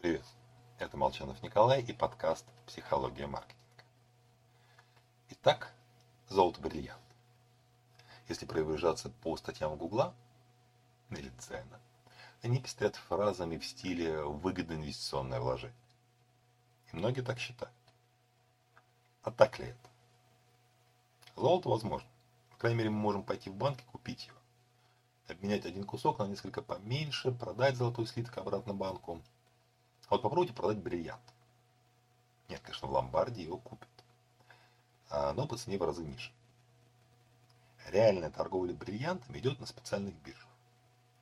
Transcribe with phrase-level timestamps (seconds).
[0.00, 0.24] Привет,
[0.78, 3.84] это Молчанов Николай и подкаст «Психология маркетинга».
[5.28, 5.74] Итак,
[6.30, 7.02] золото-бриллиант.
[8.26, 10.14] Если пробежаться по статьям Гугла
[11.10, 11.78] или Дзена,
[12.40, 15.76] они пестрят фразами в стиле «выгодное инвестиционное вложение».
[16.94, 17.74] И многие так считают.
[19.22, 19.90] А так ли это?
[21.36, 22.08] Золото возможно.
[22.52, 24.38] По крайней мере, мы можем пойти в банк и купить его.
[25.28, 29.20] Обменять один кусок на несколько поменьше, продать золотой слиток обратно банку–
[30.10, 31.22] вот попробуйте продать бриллиант.
[32.48, 33.88] Нет, конечно, в ломбарде его купят.
[35.08, 36.32] А, но по цене в разы ниже.
[37.86, 40.46] Реальная торговля бриллиантами идет на специальных биржах.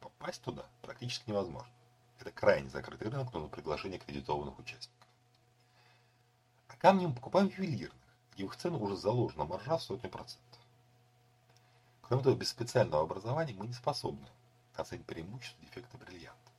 [0.00, 1.72] Попасть туда практически невозможно.
[2.18, 5.08] Это крайне закрытый рынок, но на приглашение аккредитованных участников.
[6.68, 7.96] А камни мы покупаем в ювелирных,
[8.34, 10.60] где в их цену уже заложена маржа в сотню процентов.
[12.02, 14.28] Кроме того, без специального образования мы не способны
[14.76, 16.51] оценить преимущества дефекта бриллианта.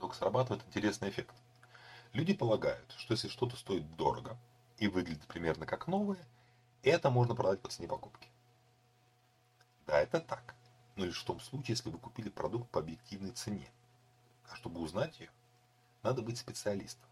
[0.00, 1.34] Только срабатывает интересный эффект.
[2.14, 4.38] Люди полагают, что если что-то стоит дорого
[4.78, 6.26] и выглядит примерно как новое,
[6.82, 8.28] это можно продать по цене покупки.
[9.86, 10.54] Да, это так.
[10.96, 13.70] Но лишь в том случае, если вы купили продукт по объективной цене.
[14.50, 15.30] А чтобы узнать ее,
[16.02, 17.08] надо быть специалистом.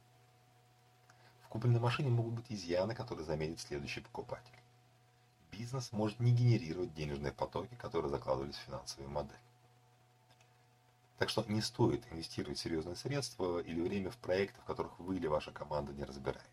[1.42, 4.58] В купленной машине могут быть изъяны, которые заметит следующий покупатель.
[5.52, 9.36] Бизнес может не генерировать денежные потоки, которые закладывались в финансовую модель.
[11.18, 15.26] Так что не стоит инвестировать серьезные средства или время в проекты, в которых вы или
[15.26, 16.48] ваша команда не разбираетесь.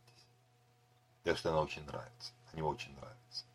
[1.24, 2.34] Даже если она очень нравится.
[2.52, 3.46] Они очень нравятся.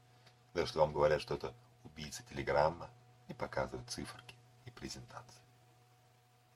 [0.54, 1.52] Даже если вам говорят, что это
[1.84, 2.88] убийца телеграмма
[3.26, 5.40] и показывают циферки и презентации.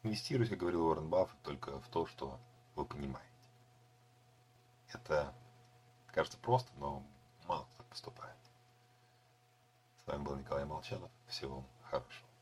[0.04, 2.38] Инвестируйте, как говорил Уоррен Баффет, только в то, что
[2.76, 3.30] вы понимаете.
[4.92, 5.34] Это
[6.12, 7.04] кажется просто, но
[7.46, 8.36] мало кто поступает.
[10.04, 11.10] С вами был Николай Молчанов.
[11.26, 12.33] Всего вам хорошего.